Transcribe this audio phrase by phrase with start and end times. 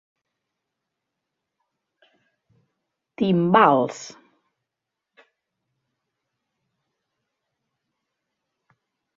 [3.21, 3.99] Timbals